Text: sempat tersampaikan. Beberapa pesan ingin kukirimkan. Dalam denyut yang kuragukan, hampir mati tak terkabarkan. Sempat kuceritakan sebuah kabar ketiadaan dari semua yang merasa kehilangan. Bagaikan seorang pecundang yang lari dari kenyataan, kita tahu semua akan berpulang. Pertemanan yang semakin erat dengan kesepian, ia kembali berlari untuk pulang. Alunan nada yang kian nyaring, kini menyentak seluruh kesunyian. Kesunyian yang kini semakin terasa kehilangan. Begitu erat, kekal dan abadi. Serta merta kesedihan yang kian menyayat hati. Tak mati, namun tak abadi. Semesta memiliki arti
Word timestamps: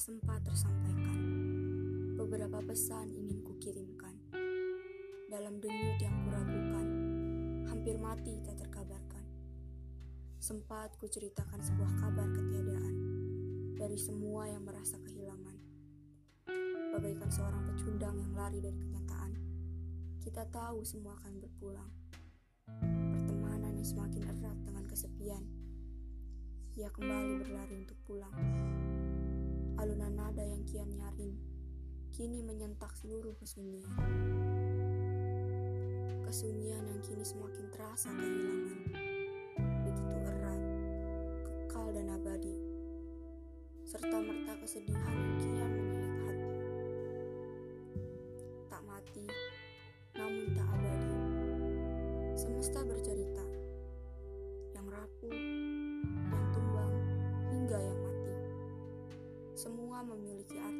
sempat 0.00 0.40
tersampaikan. 0.48 1.18
Beberapa 2.16 2.64
pesan 2.64 3.12
ingin 3.12 3.44
kukirimkan. 3.44 4.16
Dalam 5.28 5.60
denyut 5.60 6.00
yang 6.00 6.16
kuragukan, 6.24 6.86
hampir 7.68 8.00
mati 8.00 8.40
tak 8.40 8.64
terkabarkan. 8.64 9.24
Sempat 10.40 10.96
kuceritakan 10.96 11.60
sebuah 11.60 11.92
kabar 12.00 12.32
ketiadaan 12.32 12.96
dari 13.76 14.00
semua 14.00 14.48
yang 14.48 14.64
merasa 14.64 14.96
kehilangan. 15.04 15.56
Bagaikan 16.96 17.28
seorang 17.28 17.62
pecundang 17.68 18.16
yang 18.16 18.32
lari 18.32 18.64
dari 18.64 18.80
kenyataan, 18.80 19.32
kita 20.24 20.48
tahu 20.48 20.80
semua 20.80 21.12
akan 21.20 21.44
berpulang. 21.44 21.92
Pertemanan 23.20 23.76
yang 23.76 23.84
semakin 23.84 24.32
erat 24.32 24.56
dengan 24.64 24.88
kesepian, 24.88 25.44
ia 26.72 26.88
kembali 26.88 27.44
berlari 27.44 27.84
untuk 27.84 28.00
pulang. 28.08 28.32
Alunan 29.80 30.12
nada 30.12 30.44
yang 30.44 30.60
kian 30.68 30.92
nyaring, 30.92 31.40
kini 32.12 32.44
menyentak 32.44 32.92
seluruh 33.00 33.32
kesunyian. 33.40 33.88
Kesunyian 36.20 36.84
yang 36.84 37.00
kini 37.00 37.24
semakin 37.24 37.64
terasa 37.72 38.12
kehilangan. 38.12 38.78
Begitu 39.56 40.04
erat, 40.28 40.62
kekal 41.48 41.96
dan 41.96 42.12
abadi. 42.12 42.52
Serta 43.88 44.20
merta 44.20 44.52
kesedihan 44.60 45.16
yang 45.16 45.36
kian 45.40 45.72
menyayat 45.72 46.12
hati. 46.28 46.52
Tak 48.68 48.82
mati, 48.84 49.24
namun 50.12 50.44
tak 50.52 50.68
abadi. 50.76 51.16
Semesta 52.36 52.84
memiliki 60.02 60.56
arti 60.60 60.79